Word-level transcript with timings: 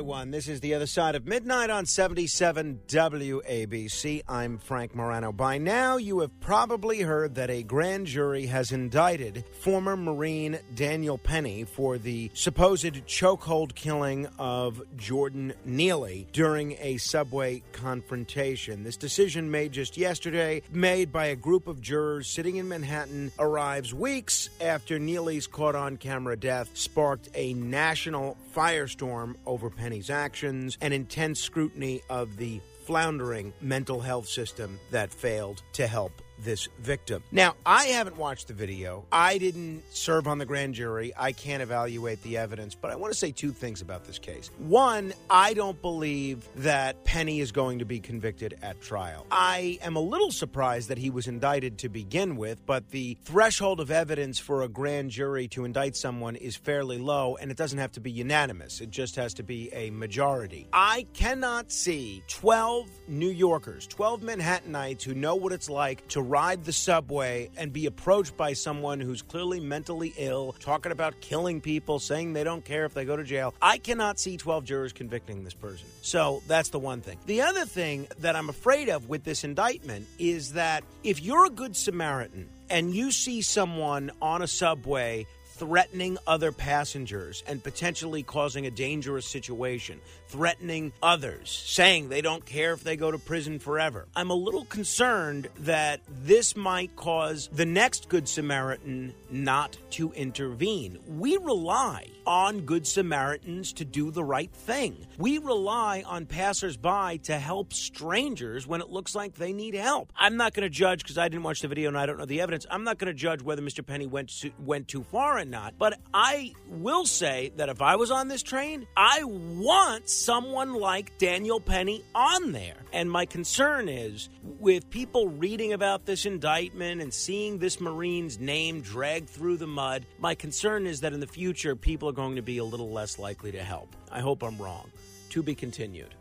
Everyone. 0.00 0.30
This 0.30 0.48
is 0.48 0.60
the 0.60 0.72
other 0.72 0.86
side 0.86 1.14
of 1.14 1.26
midnight 1.26 1.68
on 1.68 1.84
77 1.84 2.80
WABC. 2.88 4.22
I'm 4.26 4.56
Frank 4.56 4.94
Morano. 4.94 5.30
By 5.30 5.58
now, 5.58 5.98
you 5.98 6.20
have 6.20 6.40
probably 6.40 7.02
heard 7.02 7.34
that 7.34 7.50
a 7.50 7.62
grand 7.62 8.06
jury 8.06 8.46
has 8.46 8.72
indicted 8.72 9.44
former 9.60 9.98
Marine 9.98 10.58
Daniel 10.74 11.18
Penny 11.18 11.64
for 11.64 11.98
the 11.98 12.30
supposed 12.32 12.94
chokehold 13.06 13.74
killing 13.74 14.26
of 14.38 14.80
Jordan 14.96 15.52
Neely 15.66 16.26
during 16.32 16.78
a 16.80 16.96
subway 16.96 17.62
confrontation. 17.72 18.84
This 18.84 18.96
decision, 18.96 19.50
made 19.50 19.72
just 19.72 19.98
yesterday, 19.98 20.62
made 20.72 21.12
by 21.12 21.26
a 21.26 21.36
group 21.36 21.66
of 21.66 21.82
jurors 21.82 22.26
sitting 22.26 22.56
in 22.56 22.66
Manhattan, 22.68 23.32
arrives 23.38 23.92
weeks 23.92 24.48
after 24.62 24.98
Neely's 24.98 25.46
caught 25.46 25.74
on 25.74 25.98
camera 25.98 26.38
death 26.38 26.70
sparked 26.72 27.28
a 27.34 27.52
national 27.52 28.38
firestorm 28.56 29.34
over 29.46 29.70
Penny's 29.90 30.08
actions 30.08 30.78
and 30.80 30.94
intense 30.94 31.40
scrutiny 31.40 32.00
of 32.08 32.36
the 32.36 32.60
floundering 32.84 33.52
mental 33.60 33.98
health 33.98 34.28
system 34.28 34.78
that 34.92 35.12
failed 35.12 35.64
to 35.72 35.84
help 35.84 36.22
this 36.44 36.68
victim. 36.78 37.22
Now, 37.32 37.54
I 37.64 37.86
haven't 37.86 38.16
watched 38.16 38.48
the 38.48 38.54
video. 38.54 39.04
I 39.12 39.38
didn't 39.38 39.82
serve 39.90 40.26
on 40.26 40.38
the 40.38 40.46
grand 40.46 40.74
jury. 40.74 41.12
I 41.16 41.32
can't 41.32 41.62
evaluate 41.62 42.22
the 42.22 42.36
evidence, 42.38 42.74
but 42.74 42.90
I 42.90 42.96
want 42.96 43.12
to 43.12 43.18
say 43.18 43.32
two 43.32 43.52
things 43.52 43.80
about 43.80 44.04
this 44.04 44.18
case. 44.18 44.50
One, 44.58 45.12
I 45.28 45.54
don't 45.54 45.80
believe 45.80 46.46
that 46.56 47.04
Penny 47.04 47.40
is 47.40 47.52
going 47.52 47.78
to 47.80 47.84
be 47.84 48.00
convicted 48.00 48.58
at 48.62 48.80
trial. 48.80 49.26
I 49.30 49.78
am 49.82 49.96
a 49.96 50.00
little 50.00 50.30
surprised 50.30 50.88
that 50.88 50.98
he 50.98 51.10
was 51.10 51.26
indicted 51.26 51.78
to 51.78 51.88
begin 51.88 52.36
with, 52.36 52.64
but 52.66 52.90
the 52.90 53.16
threshold 53.24 53.80
of 53.80 53.90
evidence 53.90 54.38
for 54.38 54.62
a 54.62 54.68
grand 54.68 55.10
jury 55.10 55.48
to 55.48 55.64
indict 55.64 55.96
someone 55.96 56.36
is 56.36 56.56
fairly 56.56 56.98
low, 56.98 57.36
and 57.36 57.50
it 57.50 57.56
doesn't 57.56 57.78
have 57.78 57.92
to 57.92 58.00
be 58.00 58.10
unanimous. 58.10 58.80
It 58.80 58.90
just 58.90 59.16
has 59.16 59.34
to 59.34 59.42
be 59.42 59.72
a 59.72 59.90
majority. 59.90 60.66
I 60.72 61.06
cannot 61.12 61.70
see 61.72 62.22
12 62.28 62.88
New 63.08 63.30
Yorkers, 63.30 63.86
12 63.86 64.22
Manhattanites 64.22 65.02
who 65.02 65.14
know 65.14 65.34
what 65.34 65.52
it's 65.52 65.70
like 65.70 66.06
to 66.08 66.22
ride 66.30 66.64
the 66.64 66.72
subway 66.72 67.50
and 67.56 67.72
be 67.72 67.86
approached 67.86 68.36
by 68.36 68.52
someone 68.52 69.00
who's 69.00 69.20
clearly 69.20 69.58
mentally 69.58 70.14
ill, 70.16 70.54
talking 70.60 70.92
about 70.92 71.20
killing 71.20 71.60
people, 71.60 71.98
saying 71.98 72.32
they 72.32 72.44
don't 72.44 72.64
care 72.64 72.84
if 72.84 72.94
they 72.94 73.04
go 73.04 73.16
to 73.16 73.24
jail. 73.24 73.52
I 73.60 73.78
cannot 73.78 74.20
see 74.20 74.36
12 74.36 74.64
jurors 74.64 74.92
convicting 74.92 75.42
this 75.42 75.54
person. 75.54 75.88
So 76.02 76.40
that's 76.46 76.68
the 76.68 76.78
one 76.78 77.00
thing. 77.00 77.18
The 77.26 77.42
other 77.42 77.64
thing 77.64 78.06
that 78.20 78.36
I'm 78.36 78.48
afraid 78.48 78.88
of 78.88 79.08
with 79.08 79.24
this 79.24 79.42
indictment 79.42 80.06
is 80.20 80.52
that 80.52 80.84
if 81.02 81.20
you're 81.20 81.46
a 81.46 81.50
good 81.50 81.74
Samaritan 81.74 82.48
and 82.70 82.94
you 82.94 83.10
see 83.10 83.42
someone 83.42 84.12
on 84.22 84.40
a 84.40 84.46
subway 84.46 85.26
threatening 85.60 86.16
other 86.26 86.52
passengers 86.52 87.44
and 87.46 87.62
potentially 87.62 88.22
causing 88.22 88.64
a 88.64 88.70
dangerous 88.70 89.26
situation, 89.26 90.00
threatening 90.26 90.90
others, 91.02 91.50
saying 91.66 92.08
they 92.08 92.22
don't 92.22 92.46
care 92.46 92.72
if 92.72 92.82
they 92.82 92.96
go 92.96 93.10
to 93.10 93.18
prison 93.18 93.58
forever. 93.58 94.08
I'm 94.16 94.30
a 94.30 94.34
little 94.34 94.64
concerned 94.64 95.48
that 95.58 96.00
this 96.08 96.56
might 96.56 96.96
cause 96.96 97.50
the 97.52 97.66
next 97.66 98.08
Good 98.08 98.26
Samaritan 98.26 99.12
not 99.28 99.76
to 99.90 100.10
intervene. 100.12 100.98
We 101.06 101.36
rely 101.36 102.08
on 102.30 102.60
Good 102.60 102.86
Samaritans 102.86 103.72
to 103.72 103.84
do 103.84 104.12
the 104.12 104.22
right 104.22 104.52
thing. 104.52 105.04
We 105.18 105.38
rely 105.38 106.04
on 106.06 106.26
passersby 106.26 107.18
to 107.24 107.36
help 107.36 107.72
strangers 107.72 108.68
when 108.68 108.80
it 108.80 108.88
looks 108.88 109.16
like 109.16 109.34
they 109.34 109.52
need 109.52 109.74
help. 109.74 110.12
I'm 110.16 110.36
not 110.36 110.54
going 110.54 110.62
to 110.62 110.70
judge 110.70 111.02
because 111.02 111.18
I 111.18 111.28
didn't 111.28 111.42
watch 111.42 111.60
the 111.60 111.66
video 111.66 111.88
and 111.88 111.98
I 111.98 112.06
don't 112.06 112.18
know 112.18 112.26
the 112.26 112.40
evidence. 112.40 112.66
I'm 112.70 112.84
not 112.84 112.98
going 112.98 113.12
to 113.12 113.18
judge 113.18 113.42
whether 113.42 113.62
Mr. 113.62 113.84
Penny 113.84 114.06
went 114.06 114.28
to, 114.42 114.52
went 114.60 114.86
too 114.86 115.02
far 115.02 115.38
or 115.38 115.44
not. 115.44 115.74
But 115.76 115.98
I 116.14 116.52
will 116.68 117.04
say 117.04 117.50
that 117.56 117.68
if 117.68 117.82
I 117.82 117.96
was 117.96 118.12
on 118.12 118.28
this 118.28 118.44
train, 118.44 118.86
I 118.96 119.24
want 119.24 120.08
someone 120.08 120.74
like 120.74 121.18
Daniel 121.18 121.58
Penny 121.58 122.04
on 122.14 122.52
there. 122.52 122.76
And 122.92 123.10
my 123.10 123.26
concern 123.26 123.88
is 123.88 124.28
with 124.60 124.88
people 124.88 125.28
reading 125.28 125.72
about 125.72 126.06
this 126.06 126.26
indictment 126.26 127.02
and 127.02 127.12
seeing 127.12 127.58
this 127.58 127.80
Marine's 127.80 128.38
name 128.38 128.82
dragged 128.82 129.30
through 129.30 129.56
the 129.56 129.66
mud, 129.66 130.06
my 130.20 130.36
concern 130.36 130.86
is 130.86 131.00
that 131.00 131.12
in 131.12 131.18
the 131.18 131.26
future, 131.26 131.74
people 131.74 132.08
are 132.08 132.19
going 132.20 132.36
to 132.36 132.42
be 132.42 132.58
a 132.58 132.64
little 132.64 132.90
less 132.90 133.18
likely 133.18 133.52
to 133.52 133.62
help. 133.62 133.96
I 134.12 134.20
hope 134.20 134.42
I'm 134.42 134.58
wrong. 134.58 134.90
To 135.30 135.42
be 135.42 135.54
continued. 135.54 136.14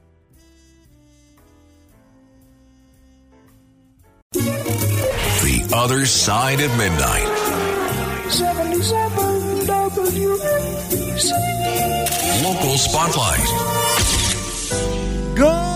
The 4.31 5.71
Other 5.75 6.05
Side 6.05 6.61
of 6.61 6.77
Midnight. 6.77 7.27
77 8.31 9.67
WABC. 9.67 11.31
Local 12.43 12.77
Spotlight. 12.77 13.47
Good 15.35 15.45
morrow, 15.45 15.68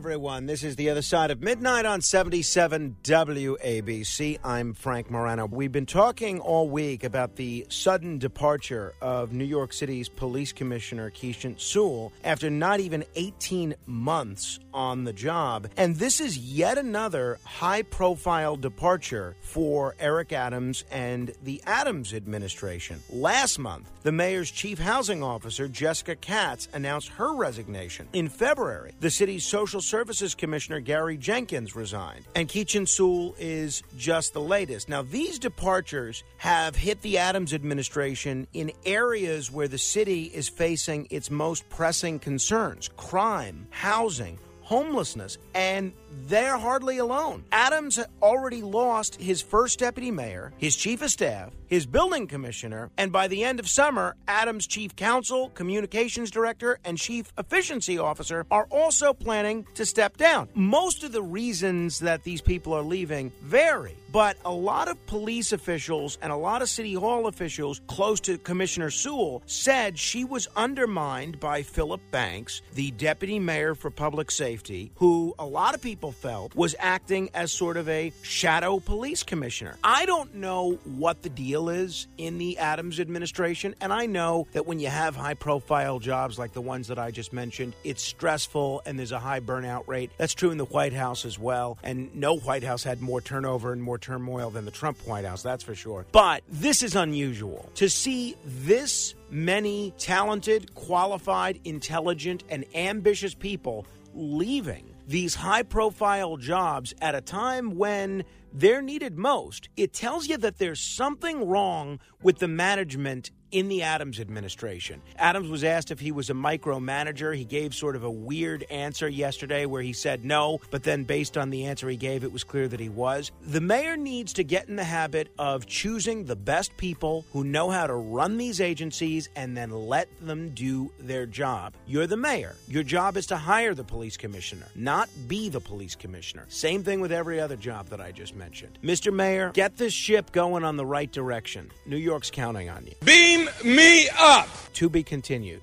everyone. 0.00 0.46
This 0.46 0.64
is 0.64 0.76
the 0.76 0.88
other 0.88 1.02
side 1.02 1.30
of 1.30 1.42
midnight 1.42 1.84
on 1.84 2.00
77 2.00 2.96
WABC. 3.02 4.38
I'm 4.42 4.72
Frank 4.72 5.10
Morano. 5.10 5.44
We've 5.44 5.70
been 5.70 5.84
talking 5.84 6.40
all 6.40 6.70
week 6.70 7.04
about 7.04 7.36
the 7.36 7.66
sudden 7.68 8.16
departure 8.16 8.94
of 9.02 9.34
New 9.34 9.44
York 9.44 9.74
City's 9.74 10.08
police 10.08 10.54
commissioner, 10.54 11.10
Keechant 11.10 11.60
Sewell, 11.60 12.14
after 12.24 12.48
not 12.48 12.80
even 12.80 13.04
18 13.14 13.74
months 13.84 14.58
on 14.72 15.04
the 15.04 15.12
job. 15.12 15.68
And 15.76 15.96
this 15.96 16.18
is 16.18 16.38
yet 16.38 16.78
another 16.78 17.38
high 17.44 17.82
profile 17.82 18.56
departure 18.56 19.36
for 19.42 19.94
Eric 20.00 20.32
Adams 20.32 20.82
and 20.90 21.30
the 21.42 21.62
Adams 21.66 22.14
administration. 22.14 23.02
Last 23.10 23.58
month, 23.58 23.90
the 24.02 24.12
mayor's 24.12 24.50
chief 24.50 24.78
housing 24.78 25.22
officer, 25.22 25.68
Jessica 25.68 26.16
Katz, 26.16 26.68
announced 26.72 27.08
her 27.08 27.34
resignation. 27.34 28.08
In 28.14 28.30
February, 28.30 28.92
the 29.00 29.10
city's 29.10 29.44
social 29.44 29.82
services 29.90 30.34
commissioner, 30.36 30.78
Gary 30.80 31.16
Jenkins, 31.16 31.74
resigned. 31.74 32.24
And 32.36 32.48
Keechant 32.48 32.88
Sewell 32.88 33.34
is 33.38 33.82
just 33.98 34.32
the 34.32 34.40
latest. 34.40 34.88
Now, 34.88 35.02
these 35.02 35.38
departures 35.38 36.22
have 36.38 36.76
hit 36.76 37.02
the 37.02 37.18
Adams 37.18 37.52
administration 37.52 38.46
in 38.52 38.70
areas 38.86 39.50
where 39.50 39.68
the 39.68 39.78
city 39.78 40.24
is 40.24 40.48
facing 40.48 41.08
its 41.10 41.30
most 41.30 41.68
pressing 41.68 42.20
concerns 42.20 42.88
crime, 42.96 43.66
housing, 43.70 44.38
homelessness, 44.60 45.36
and 45.54 45.92
they're 46.26 46.58
hardly 46.58 46.98
alone. 46.98 47.44
Adams 47.52 47.98
already 48.22 48.62
lost 48.62 49.16
his 49.20 49.42
first 49.42 49.78
deputy 49.78 50.10
mayor, 50.10 50.52
his 50.58 50.76
chief 50.76 51.02
of 51.02 51.10
staff, 51.10 51.52
his 51.66 51.86
building 51.86 52.26
commissioner, 52.26 52.90
and 52.96 53.12
by 53.12 53.28
the 53.28 53.44
end 53.44 53.60
of 53.60 53.68
summer, 53.68 54.16
Adams' 54.26 54.66
chief 54.66 54.96
counsel, 54.96 55.50
communications 55.50 56.30
director, 56.30 56.78
and 56.84 56.98
chief 56.98 57.32
efficiency 57.38 57.98
officer 57.98 58.44
are 58.50 58.66
also 58.70 59.12
planning 59.12 59.66
to 59.74 59.86
step 59.86 60.16
down. 60.16 60.48
Most 60.54 61.04
of 61.04 61.12
the 61.12 61.22
reasons 61.22 62.00
that 62.00 62.24
these 62.24 62.40
people 62.40 62.72
are 62.72 62.82
leaving 62.82 63.30
vary, 63.42 63.96
but 64.10 64.36
a 64.44 64.52
lot 64.52 64.88
of 64.88 65.06
police 65.06 65.52
officials 65.52 66.18
and 66.22 66.32
a 66.32 66.36
lot 66.36 66.62
of 66.62 66.68
city 66.68 66.94
hall 66.94 67.26
officials 67.26 67.80
close 67.86 68.18
to 68.20 68.38
Commissioner 68.38 68.90
Sewell 68.90 69.42
said 69.46 69.98
she 69.98 70.24
was 70.24 70.48
undermined 70.56 71.38
by 71.38 71.62
Philip 71.62 72.00
Banks, 72.10 72.62
the 72.74 72.90
deputy 72.92 73.38
mayor 73.38 73.74
for 73.74 73.90
public 73.90 74.30
safety, 74.30 74.90
who 74.96 75.34
a 75.38 75.46
lot 75.46 75.74
of 75.74 75.80
people 75.82 75.99
felt 76.10 76.54
was 76.54 76.74
acting 76.78 77.28
as 77.34 77.52
sort 77.52 77.76
of 77.76 77.86
a 77.90 78.12
shadow 78.22 78.80
police 78.80 79.22
commissioner. 79.22 79.76
I 79.84 80.06
don't 80.06 80.36
know 80.36 80.78
what 80.84 81.20
the 81.20 81.28
deal 81.28 81.68
is 81.68 82.06
in 82.16 82.38
the 82.38 82.56
Adams 82.56 82.98
administration, 82.98 83.74
and 83.80 83.92
I 83.92 84.06
know 84.06 84.46
that 84.52 84.66
when 84.66 84.80
you 84.80 84.88
have 84.88 85.14
high 85.14 85.34
profile 85.34 85.98
jobs 85.98 86.38
like 86.38 86.54
the 86.54 86.62
ones 86.62 86.88
that 86.88 86.98
I 86.98 87.10
just 87.10 87.32
mentioned, 87.34 87.74
it's 87.84 88.02
stressful 88.02 88.82
and 88.86 88.98
there's 88.98 89.12
a 89.12 89.18
high 89.18 89.40
burnout 89.40 89.86
rate. 89.86 90.10
That's 90.16 90.34
true 90.34 90.50
in 90.50 90.56
the 90.56 90.64
White 90.64 90.94
House 90.94 91.26
as 91.26 91.38
well, 91.38 91.76
and 91.82 92.14
no 92.14 92.38
White 92.38 92.64
House 92.64 92.82
had 92.82 93.02
more 93.02 93.20
turnover 93.20 93.72
and 93.72 93.82
more 93.82 93.98
turmoil 93.98 94.48
than 94.50 94.64
the 94.64 94.70
Trump 94.70 94.98
White 95.06 95.26
House, 95.26 95.42
that's 95.42 95.64
for 95.64 95.74
sure. 95.74 96.06
But 96.12 96.42
this 96.48 96.82
is 96.82 96.96
unusual. 96.96 97.68
To 97.74 97.90
see 97.90 98.36
this 98.44 99.14
many 99.30 99.92
talented, 99.98 100.74
qualified, 100.74 101.60
intelligent, 101.64 102.44
and 102.48 102.64
ambitious 102.74 103.34
people 103.34 103.86
leaving 104.14 104.84
these 105.10 105.34
high 105.34 105.64
profile 105.64 106.36
jobs 106.36 106.94
at 107.00 107.16
a 107.16 107.20
time 107.20 107.74
when 107.74 108.22
they're 108.52 108.80
needed 108.80 109.18
most, 109.18 109.68
it 109.76 109.92
tells 109.92 110.28
you 110.28 110.36
that 110.36 110.58
there's 110.58 110.80
something 110.80 111.48
wrong 111.48 111.98
with 112.22 112.38
the 112.38 112.46
management 112.46 113.32
in 113.52 113.68
the 113.68 113.82
Adams 113.82 114.20
administration. 114.20 115.02
Adams 115.16 115.48
was 115.48 115.64
asked 115.64 115.90
if 115.90 116.00
he 116.00 116.12
was 116.12 116.30
a 116.30 116.34
micromanager. 116.34 117.34
He 117.36 117.44
gave 117.44 117.74
sort 117.74 117.96
of 117.96 118.04
a 118.04 118.10
weird 118.10 118.64
answer 118.70 119.08
yesterday 119.08 119.66
where 119.66 119.82
he 119.82 119.92
said 119.92 120.24
no, 120.24 120.60
but 120.70 120.82
then 120.82 121.04
based 121.04 121.36
on 121.36 121.50
the 121.50 121.66
answer 121.66 121.88
he 121.88 121.96
gave, 121.96 122.24
it 122.24 122.32
was 122.32 122.44
clear 122.44 122.68
that 122.68 122.80
he 122.80 122.88
was. 122.88 123.30
The 123.42 123.60
mayor 123.60 123.96
needs 123.96 124.32
to 124.34 124.44
get 124.44 124.68
in 124.68 124.76
the 124.76 124.84
habit 124.84 125.32
of 125.38 125.66
choosing 125.66 126.24
the 126.24 126.36
best 126.36 126.76
people 126.76 127.24
who 127.32 127.44
know 127.44 127.70
how 127.70 127.86
to 127.86 127.94
run 127.94 128.36
these 128.36 128.60
agencies 128.60 129.28
and 129.36 129.56
then 129.56 129.70
let 129.70 130.08
them 130.20 130.50
do 130.54 130.90
their 130.98 131.26
job. 131.26 131.74
You're 131.86 132.06
the 132.06 132.16
mayor. 132.16 132.54
Your 132.68 132.82
job 132.82 133.16
is 133.16 133.26
to 133.26 133.36
hire 133.36 133.74
the 133.74 133.84
police 133.84 134.16
commissioner, 134.16 134.66
not 134.74 135.08
be 135.28 135.48
the 135.48 135.60
police 135.60 135.94
commissioner. 135.94 136.44
Same 136.48 136.82
thing 136.82 137.00
with 137.00 137.12
every 137.12 137.40
other 137.40 137.56
job 137.56 137.88
that 137.88 138.00
I 138.00 138.12
just 138.12 138.34
mentioned. 138.34 138.78
Mr. 138.82 139.12
Mayor, 139.12 139.50
get 139.52 139.76
this 139.76 139.92
ship 139.92 140.32
going 140.32 140.64
on 140.64 140.76
the 140.76 140.86
right 140.86 141.10
direction. 141.10 141.70
New 141.86 141.96
York's 141.96 142.30
counting 142.30 142.68
on 142.68 142.86
you. 142.86 142.92
Beam 143.04 143.39
me 143.64 144.08
up! 144.18 144.48
To 144.74 144.88
be 144.88 145.02
continued. 145.02 145.62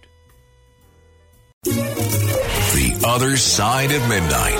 The 1.63 3.01
Other 3.06 3.38
Side 3.38 3.91
of 3.91 4.07
Midnight. 4.07 4.59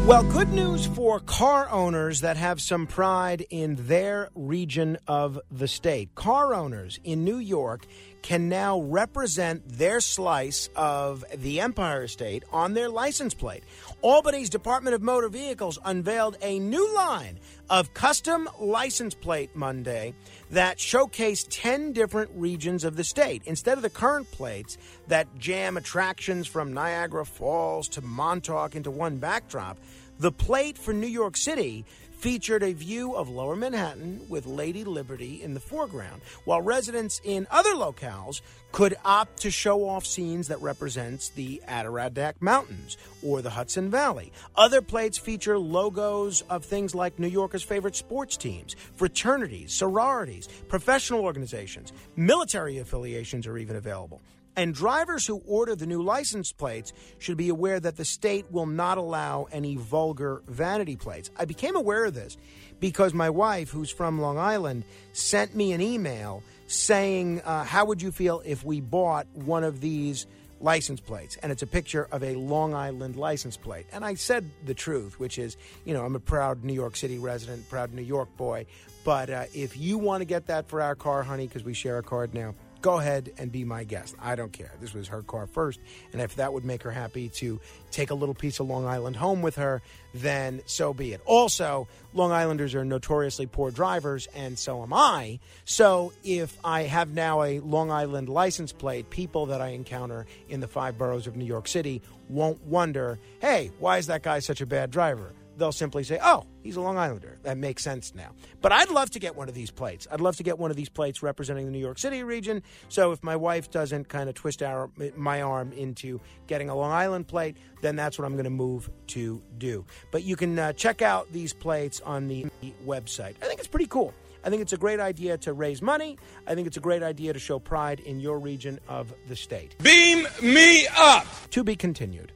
Well, 0.06 0.24
good 0.24 0.48
news 0.48 0.86
for 0.86 1.20
car 1.20 1.68
owners 1.70 2.22
that 2.22 2.36
have 2.36 2.60
some 2.60 2.88
pride 2.88 3.46
in 3.48 3.76
their 3.86 4.30
region 4.34 4.98
of 5.06 5.38
the 5.52 5.68
state. 5.68 6.14
Car 6.16 6.52
owners 6.52 6.98
in 7.04 7.24
New 7.24 7.38
York 7.38 7.86
can 8.22 8.48
now 8.48 8.80
represent 8.80 9.68
their 9.68 10.00
slice 10.00 10.68
of 10.74 11.24
the 11.32 11.60
Empire 11.60 12.08
State 12.08 12.42
on 12.52 12.74
their 12.74 12.88
license 12.88 13.34
plate. 13.34 13.62
Albany's 14.02 14.48
Department 14.48 14.94
of 14.94 15.02
Motor 15.02 15.28
Vehicles 15.28 15.78
unveiled 15.84 16.38
a 16.40 16.58
new 16.58 16.94
line 16.94 17.38
of 17.68 17.92
custom 17.92 18.48
license 18.58 19.14
plate 19.14 19.54
Monday 19.54 20.14
that 20.50 20.78
showcased 20.78 21.48
10 21.50 21.92
different 21.92 22.30
regions 22.34 22.84
of 22.84 22.96
the 22.96 23.04
state. 23.04 23.42
Instead 23.44 23.76
of 23.76 23.82
the 23.82 23.90
current 23.90 24.30
plates 24.30 24.78
that 25.08 25.26
jam 25.38 25.76
attractions 25.76 26.46
from 26.46 26.72
Niagara 26.72 27.26
Falls 27.26 27.88
to 27.88 28.00
Montauk 28.00 28.74
into 28.74 28.90
one 28.90 29.18
backdrop, 29.18 29.78
the 30.18 30.32
plate 30.32 30.78
for 30.78 30.94
New 30.94 31.06
York 31.06 31.36
City 31.36 31.84
featured 32.20 32.62
a 32.62 32.74
view 32.74 33.14
of 33.14 33.30
lower 33.30 33.56
Manhattan 33.56 34.20
with 34.28 34.44
Lady 34.44 34.84
Liberty 34.84 35.42
in 35.42 35.54
the 35.54 35.60
foreground, 35.60 36.20
while 36.44 36.60
residents 36.60 37.18
in 37.24 37.46
other 37.50 37.70
locales 37.70 38.42
could 38.72 38.94
opt 39.06 39.38
to 39.38 39.50
show 39.50 39.88
off 39.88 40.04
scenes 40.04 40.48
that 40.48 40.60
represents 40.60 41.30
the 41.30 41.62
Adirondack 41.66 42.42
Mountains 42.42 42.98
or 43.22 43.40
the 43.40 43.48
Hudson 43.48 43.90
Valley. 43.90 44.32
Other 44.54 44.82
plates 44.82 45.16
feature 45.16 45.58
logos 45.58 46.42
of 46.50 46.62
things 46.62 46.94
like 46.94 47.18
New 47.18 47.26
Yorkers' 47.26 47.62
favorite 47.62 47.96
sports 47.96 48.36
teams, 48.36 48.76
fraternities, 48.96 49.72
sororities, 49.72 50.46
professional 50.68 51.20
organizations, 51.20 51.94
military 52.16 52.78
affiliations 52.78 53.46
are 53.46 53.56
even 53.56 53.76
available. 53.76 54.20
And 54.56 54.74
drivers 54.74 55.26
who 55.26 55.42
order 55.46 55.76
the 55.76 55.86
new 55.86 56.02
license 56.02 56.52
plates 56.52 56.92
should 57.18 57.36
be 57.36 57.48
aware 57.48 57.78
that 57.78 57.96
the 57.96 58.04
state 58.04 58.46
will 58.50 58.66
not 58.66 58.98
allow 58.98 59.46
any 59.52 59.76
vulgar 59.76 60.42
vanity 60.48 60.96
plates. 60.96 61.30
I 61.36 61.44
became 61.44 61.76
aware 61.76 62.04
of 62.04 62.14
this 62.14 62.36
because 62.80 63.14
my 63.14 63.30
wife, 63.30 63.70
who's 63.70 63.90
from 63.90 64.20
Long 64.20 64.38
Island, 64.38 64.84
sent 65.12 65.54
me 65.54 65.72
an 65.72 65.80
email 65.80 66.42
saying, 66.66 67.42
uh, 67.42 67.64
How 67.64 67.84
would 67.84 68.02
you 68.02 68.10
feel 68.10 68.42
if 68.44 68.64
we 68.64 68.80
bought 68.80 69.26
one 69.34 69.64
of 69.64 69.80
these 69.80 70.26
license 70.60 71.00
plates? 71.00 71.36
And 71.42 71.52
it's 71.52 71.62
a 71.62 71.66
picture 71.66 72.08
of 72.10 72.24
a 72.24 72.34
Long 72.34 72.74
Island 72.74 73.16
license 73.16 73.56
plate. 73.56 73.86
And 73.92 74.04
I 74.04 74.14
said 74.14 74.50
the 74.64 74.74
truth, 74.74 75.20
which 75.20 75.38
is, 75.38 75.56
you 75.84 75.94
know, 75.94 76.04
I'm 76.04 76.16
a 76.16 76.20
proud 76.20 76.64
New 76.64 76.74
York 76.74 76.96
City 76.96 77.18
resident, 77.18 77.68
proud 77.68 77.92
New 77.92 78.02
York 78.02 78.36
boy. 78.36 78.66
But 79.04 79.30
uh, 79.30 79.44
if 79.54 79.76
you 79.76 79.96
want 79.96 80.20
to 80.22 80.26
get 80.26 80.46
that 80.46 80.68
for 80.68 80.82
our 80.82 80.94
car, 80.94 81.22
honey, 81.22 81.46
because 81.46 81.64
we 81.64 81.72
share 81.72 81.98
a 81.98 82.02
card 82.02 82.34
now, 82.34 82.54
go 82.80 82.98
ahead 82.98 83.32
and 83.38 83.52
be 83.52 83.64
my 83.64 83.84
guest. 83.84 84.14
I 84.20 84.36
don't 84.36 84.52
care. 84.52 84.72
This 84.80 84.94
was 84.94 85.08
her 85.08 85.22
car 85.22 85.46
first. 85.46 85.80
And 86.12 86.20
if 86.20 86.36
that 86.36 86.52
would 86.52 86.64
make 86.64 86.82
her 86.82 86.90
happy 86.90 87.28
to 87.30 87.60
take 87.90 88.10
a 88.10 88.14
little 88.14 88.34
piece 88.34 88.60
of 88.60 88.68
Long 88.68 88.86
Island 88.86 89.16
home 89.16 89.42
with 89.42 89.56
her, 89.56 89.82
then 90.14 90.62
so 90.66 90.92
be 90.92 91.12
it. 91.12 91.20
Also, 91.24 91.88
Long 92.14 92.32
Islanders 92.32 92.74
are 92.74 92.84
notoriously 92.84 93.46
poor 93.46 93.70
drivers, 93.70 94.28
and 94.34 94.58
so 94.58 94.82
am 94.82 94.92
I. 94.92 95.38
So 95.64 96.12
if 96.24 96.56
I 96.64 96.82
have 96.82 97.10
now 97.10 97.42
a 97.42 97.60
Long 97.60 97.90
Island 97.90 98.28
license 98.28 98.72
plate, 98.72 99.10
people 99.10 99.46
that 99.46 99.60
I 99.60 99.68
encounter 99.68 100.26
in 100.48 100.60
the 100.60 100.68
five 100.68 100.98
boroughs 100.98 101.26
of 101.26 101.36
New 101.36 101.44
York 101.44 101.68
City 101.68 102.02
won't 102.28 102.62
wonder, 102.64 103.18
hey, 103.40 103.70
why 103.78 103.98
is 103.98 104.06
that 104.06 104.22
guy 104.22 104.38
such 104.40 104.60
a 104.60 104.66
bad 104.66 104.90
driver? 104.90 105.32
They'll 105.60 105.70
simply 105.70 106.02
say, 106.02 106.18
"Oh, 106.22 106.46
he's 106.62 106.76
a 106.76 106.80
Long 106.80 106.96
Islander." 106.98 107.38
That 107.44 107.56
makes 107.56 107.84
sense 107.84 108.14
now. 108.14 108.32
But 108.60 108.72
I'd 108.72 108.90
love 108.90 109.10
to 109.10 109.20
get 109.20 109.36
one 109.36 109.48
of 109.48 109.54
these 109.54 109.70
plates. 109.70 110.08
I'd 110.10 110.20
love 110.20 110.36
to 110.38 110.42
get 110.42 110.58
one 110.58 110.70
of 110.70 110.76
these 110.76 110.88
plates 110.88 111.22
representing 111.22 111.66
the 111.66 111.70
New 111.70 111.78
York 111.78 111.98
City 111.98 112.24
region. 112.24 112.62
So 112.88 113.12
if 113.12 113.22
my 113.22 113.36
wife 113.36 113.70
doesn't 113.70 114.08
kind 114.08 114.28
of 114.28 114.34
twist 114.34 114.62
our, 114.62 114.90
my 115.16 115.42
arm 115.42 115.72
into 115.72 116.20
getting 116.48 116.68
a 116.68 116.74
Long 116.74 116.90
Island 116.90 117.28
plate, 117.28 117.56
then 117.82 117.94
that's 117.94 118.18
what 118.18 118.24
I'm 118.24 118.32
going 118.32 118.44
to 118.44 118.50
move 118.50 118.90
to 119.08 119.42
do. 119.58 119.84
But 120.10 120.24
you 120.24 120.34
can 120.34 120.58
uh, 120.58 120.72
check 120.72 121.02
out 121.02 121.30
these 121.32 121.52
plates 121.52 122.00
on 122.00 122.26
the 122.26 122.46
website. 122.84 123.36
I 123.42 123.46
think 123.46 123.60
it's 123.60 123.68
pretty 123.68 123.86
cool. 123.86 124.12
I 124.42 124.48
think 124.48 124.62
it's 124.62 124.72
a 124.72 124.78
great 124.78 125.00
idea 125.00 125.36
to 125.38 125.52
raise 125.52 125.82
money. 125.82 126.18
I 126.46 126.54
think 126.54 126.66
it's 126.66 126.78
a 126.78 126.80
great 126.80 127.02
idea 127.02 127.32
to 127.34 127.38
show 127.38 127.58
pride 127.58 128.00
in 128.00 128.20
your 128.20 128.38
region 128.38 128.80
of 128.88 129.12
the 129.28 129.36
state. 129.36 129.76
Beam 129.82 130.26
me 130.42 130.86
up! 130.96 131.26
To 131.50 131.62
be 131.62 131.76
continued. 131.76 132.32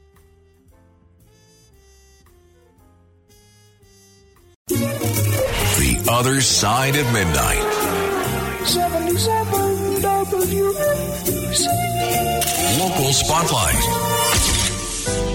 Other 6.07 6.39
Side 6.39 6.95
of 6.97 7.11
Midnight. 7.11 7.63
77 8.63 10.01
WABC. 10.03 11.65
Local 12.79 13.11
Spotlight. 13.11 13.73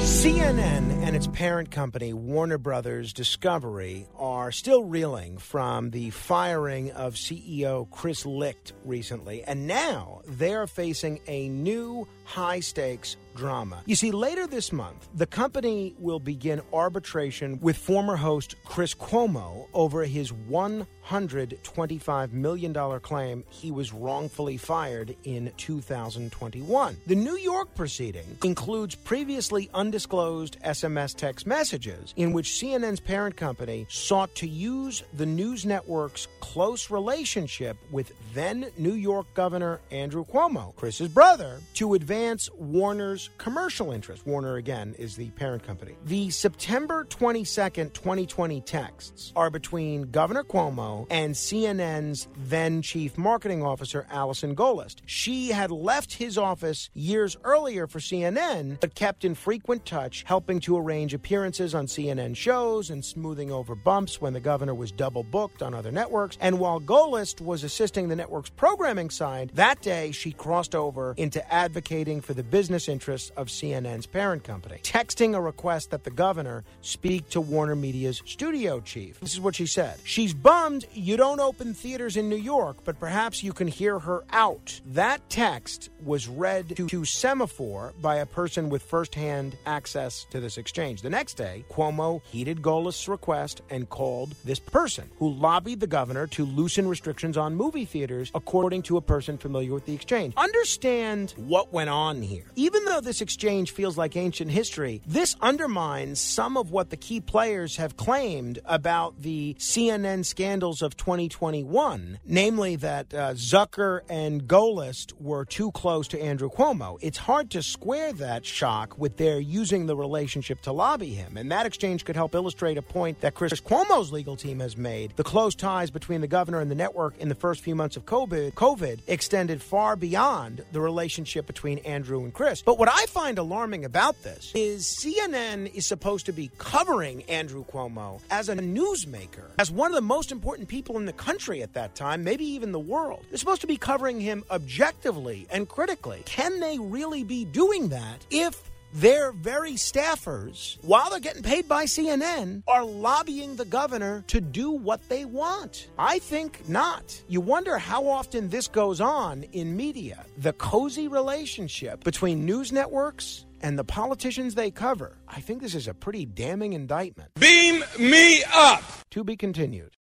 CNN 0.05 1.03
and 1.05 1.17
its 1.17 1.27
parent 1.27 1.73
company, 1.73 2.13
Warner 2.13 2.59
Brothers 2.59 3.13
Discovery, 3.13 4.07
are 4.17 4.53
still 4.53 4.85
reeling 4.85 5.39
from 5.39 5.91
the 5.91 6.11
firing 6.11 6.93
of 6.93 7.15
CEO 7.15 7.91
Chris 7.91 8.25
Licht 8.25 8.73
recently, 8.85 9.43
and 9.43 9.67
now 9.67 10.21
they're 10.29 10.69
facing 10.69 11.21
a 11.27 11.49
new 11.49 12.07
high 12.25 12.61
stakes 12.61 13.17
drama. 13.35 13.83
You 13.87 13.97
see, 13.97 14.11
later 14.11 14.47
this 14.47 14.73
month, 14.73 15.09
the 15.15 15.27
company 15.27 15.95
will 15.99 16.21
begin 16.21 16.61
arbitration 16.73 17.59
with 17.61 17.77
former 17.77 18.17
host 18.17 18.57
Chris 18.65 18.95
Cuomo 18.95 19.69
over 19.75 20.05
his 20.05 20.33
$125 20.33 22.33
million 22.33 23.01
claim 23.01 23.45
he 23.49 23.71
was 23.71 23.93
wrongfully 23.93 24.57
fired 24.57 25.15
in 25.25 25.53
2021. 25.57 26.97
The 27.07 27.15
New 27.15 27.37
York 27.37 27.75
proceeding 27.75 28.39
includes 28.45 28.95
previously 28.95 29.69
undisclosed 29.75 30.59
SMS 30.65 31.17
text 31.17 31.47
messages 31.47 32.15
in 32.17 32.33
which 32.33 32.49
CNN's 32.49 33.01
parent 33.01 33.37
company 33.37 33.87
sought 33.89 34.35
to 34.37 34.49
use 34.49 35.03
the 35.15 35.27
news 35.27 35.67
network's 35.67 36.29
close 36.41 36.91
relationship 36.91 37.77
with 37.91 38.13
then 38.35 38.71
New 38.79 38.95
York 38.95 39.27
Governor 39.35 39.81
Andrew 39.91 40.25
Cuomo, 40.25 40.75
Chris's 40.77 41.09
brother, 41.09 41.61
to 41.75 41.95
advance 41.95 42.49
Warner's 42.55 43.20
commercial 43.39 43.93
interest. 43.93 44.27
Warner, 44.27 44.57
again, 44.57 44.95
is 44.99 45.17
the 45.17 45.31
parent 45.31 45.63
company. 45.63 45.97
The 46.07 46.31
September 46.31 47.05
22nd, 47.05 47.93
2020 47.93 48.61
texts 48.63 49.33
are 49.37 49.51
between 49.51 50.11
Governor 50.11 50.45
Cuomo 50.45 51.07
and 51.11 51.35
CNN's 51.35 52.29
then 52.37 52.81
chief 52.83 53.19
marketing 53.19 53.63
officer, 53.63 54.07
Allison 54.11 54.57
Gollust. 54.57 54.97
She 55.07 55.49
had 55.49 55.71
left 55.71 56.13
his 56.15 56.39
office 56.39 56.91
years 56.95 57.37
earlier 57.45 57.87
for 57.87 57.99
CNN, 57.99 58.81
but 58.81 58.95
kept 58.95 59.25
in 59.25 59.35
frequent 59.35 59.85
touch, 59.85 60.25
helping 60.27 60.61
to 60.61 60.77
arrange 60.79 61.15
appearances 61.15 61.75
on 61.75 61.87
CNN 61.87 62.37
shows 62.37 62.91
and 62.91 63.05
smoothing 63.05 63.53
over 63.53 63.75
bumps 63.75 64.21
when 64.21 64.33
the 64.33 64.41
governor 64.41 64.75
was 64.75 64.93
double 64.93 65.23
booked 65.23 65.63
on 65.63 65.75
other 65.75 65.93
networks. 65.93 66.39
And 66.41 66.59
while 66.59 66.81
Gollust 66.81 67.41
was 67.41 67.65
assisting 67.65 68.09
the 68.09 68.17
network's 68.17 68.51
programming 68.51 69.11
side, 69.11 69.51
that 69.55 69.83
day 69.83 70.13
she 70.13 70.33
crossed 70.33 70.75
over 70.75 71.15
into 71.17 71.41
advocating 71.53 72.21
for 72.21 72.35
the 72.35 72.43
business 72.43 72.89
interests 72.89 73.10
of 73.11 73.49
CNN's 73.49 74.07
parent 74.07 74.45
company, 74.45 74.79
texting 74.83 75.35
a 75.35 75.41
request 75.41 75.91
that 75.91 76.05
the 76.05 76.11
governor 76.11 76.65
speak 76.81 77.29
to 77.31 77.41
Warner 77.41 77.75
Media's 77.75 78.23
studio 78.25 78.81
chief. 78.81 79.19
This 79.21 79.33
is 79.33 79.41
what 79.41 79.57
she 79.57 79.67
said. 79.67 79.99
She's 80.05 80.33
bummed 80.33 80.87
you 80.93 81.17
don't 81.17 81.41
open 81.41 81.75
theaters 81.75 82.17
in 82.17 82.29
New 82.29 82.37
York, 82.37 82.77
but 82.85 83.01
perhaps 83.01 83.43
you 83.43 83.53
can 83.53 83.67
hear 83.69 83.99
her 83.99 84.23
out. 84.31 84.81
That 84.87 85.29
text 85.29 85.91
was 86.05 86.29
read 86.29 86.77
to, 86.77 86.87
to 86.87 87.01
Semafor 87.03 87.93
by 88.01 88.17
a 88.17 88.27
person 88.27 88.69
with 88.69 88.83
firsthand 88.83 89.57
access 89.67 90.27
to 90.31 90.41
this 90.41 90.57
exchange. 90.59 91.03
The 91.03 91.11
next 91.11 91.35
day, 91.35 91.65
Cuomo 91.71 92.23
heeded 92.25 92.63
Gollust's 92.63 93.09
request 93.09 93.63
and 93.71 93.89
called 93.89 94.35
this 94.45 94.59
person, 94.59 95.11
who 95.19 95.33
lobbied 95.33 95.81
the 95.81 95.87
governor 95.87 96.27
to 96.29 96.45
loosen 96.45 96.89
restrictions 96.89 97.37
on 97.37 97.55
movie 97.55 97.85
theaters, 97.85 98.31
according 98.35 98.83
to 98.83 98.97
a 98.97 99.01
person 99.01 99.39
familiar 99.39 99.73
with 99.73 99.87
the 99.87 99.95
exchange. 99.95 100.35
Understand 100.37 101.35
what 101.37 101.73
went 101.73 101.91
on 101.91 102.23
here. 102.23 102.45
Even 102.57 102.85
though 102.85 103.00
this 103.01 103.21
exchange 103.21 103.73
feels 103.73 103.97
like 103.97 104.17
ancient 104.17 104.51
history, 104.51 105.03
this 105.07 105.37
undermines 105.41 106.21
some 106.21 106.57
of 106.57 106.71
what 106.71 106.91
the 106.91 106.97
key 106.97 107.21
players 107.21 107.77
have 107.77 107.97
claimed 107.97 108.59
about 108.65 109.21
the 109.23 109.57
CNN 109.59 110.25
scandals 110.25 110.83
of 110.83 110.97
2021, 110.97 112.19
namely 112.25 112.77
that 112.77 113.13
uh, 113.15 113.35
Zucker 113.35 114.01
and 114.09 114.47
Gollust 114.47 115.13
were 115.21 115.45
too 115.45 115.71
close 115.73 116.09
to 116.09 116.21
Andrew 116.21 116.51
Cuomo. 116.51 116.99
It's 117.01 117.19
hard 117.19 117.51
to 117.53 117.63
square 117.63 118.13
that 118.15 118.45
shock 118.45 118.99
with 118.99 119.17
their 119.17 119.41
using 119.41 119.87
the 119.87 119.97
relationship 119.97 120.61
to 120.63 120.73
lobby 120.73 121.11
him. 121.11 121.37
And 121.37 121.51
that 121.51 121.67
exchange 121.67 122.05
could 122.05 122.17
help 122.17 122.35
illustrate 122.35 122.79
a 122.79 122.83
point 122.83 123.21
that 123.21 123.35
Chris 123.35 123.61
Cuomo's 123.61 124.13
legal 124.13 124.37
team 124.37 124.61
has 124.61 124.77
made. 124.77 125.15
The 125.17 125.25
close 125.25 125.55
ties 125.55 125.91
between 125.91 126.21
the 126.21 126.29
governor 126.29 126.61
and 126.61 126.71
the 126.71 126.75
network 126.75 127.17
in 127.19 127.29
the 127.29 127.35
first 127.35 127.63
few 127.63 127.75
months 127.75 127.97
of 127.97 128.05
COVID, 128.05 128.53
COVID 128.55 129.01
extended 129.07 129.63
far 129.63 129.97
beyond 129.97 130.65
the 130.73 130.81
relationship 130.81 131.47
between 131.47 131.79
Andrew 131.79 132.25
and 132.25 132.35
Chris. 132.35 132.63
But 132.63 132.79
what 132.79 132.89
I 132.93 133.07
find 133.07 133.39
alarming 133.39 133.85
about 133.85 134.23
this 134.25 134.51
is 134.55 134.85
CNN 134.85 135.73
is 135.73 135.87
supposed 135.87 136.27
to 136.27 136.33
be 136.33 136.51
covering 136.59 137.23
Andrew 137.25 137.65
Cuomo 137.65 138.21
as 138.31 138.49
a 138.49 138.57
newsmaker, 138.57 139.51
as 139.59 139.71
one 139.71 139.93
of 139.93 139.95
the 139.95 140.01
most 140.01 140.33
important 140.33 140.69
people 140.69 140.97
in 140.97 141.07
the 141.07 141.13
country 141.13 141.63
at 141.63 141.75
that 141.75 141.95
time, 141.95 142.25
maybe 142.25 142.45
even 142.45 142.73
the 142.73 142.81
world. 142.81 143.25
They're 143.29 143.39
supposed 143.39 143.61
to 143.61 143.69
be 143.69 143.77
covering 143.77 144.21
him 144.21 144.45
objectively 144.51 145.47
and 145.51 145.69
critically. 145.69 146.23
Can 146.27 146.59
they 146.59 146.79
really 146.79 147.23
be 147.23 147.45
doing 147.45 147.91
that 147.91 148.27
if 148.31 148.70
their 148.93 149.33
very 149.33 149.73
staffers, 149.73 150.79
while 150.83 151.11
they're 151.11 151.21
getting 151.21 151.43
paid 151.43 151.69
by 151.69 151.85
CNN, 151.85 152.63
are 152.67 152.85
lobbying 152.85 153.57
the 153.57 153.65
governor 153.65 154.25
to 154.29 154.41
do 154.41 154.71
what 154.71 155.09
they 155.09 155.25
want. 155.25 155.89
I 155.99 156.19
think 156.19 156.69
not. 156.69 157.23
You 157.29 157.41
wonder 157.41 157.79
how 157.79 158.09
often 158.09 158.49
this 158.49 158.69
goes 158.69 159.01
on 159.01 159.45
in 159.53 159.77
media. 159.77 160.25
The 160.39 160.53
cozy 160.55 161.09
relationship 161.09 162.05
between 162.05 162.45
news 162.45 162.73
networks 162.73 163.47
and 163.63 163.79
the 163.79 163.85
politicians 163.85 164.55
they 164.55 164.71
cover. 164.71 165.19
I 165.29 165.41
think 165.41 165.61
this 165.61 165.75
is 165.75 165.87
a 165.87 165.95
pretty 165.95 166.27
damning 166.27 166.73
indictment. 166.73 167.31
Beam 167.39 167.85
me 167.99 168.43
up. 168.53 168.83
To 169.11 169.25
be 169.25 169.37
continued. 169.37 169.97